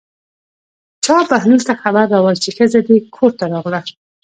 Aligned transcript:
چا 1.05 1.15
بهلول 1.31 1.61
ته 1.67 1.73
خبر 1.81 2.05
راوړ 2.13 2.35
چې 2.43 2.49
ښځه 2.57 2.79
دې 2.87 2.97
کور 3.15 3.31
ته 3.39 3.45
راغله. 3.53 3.79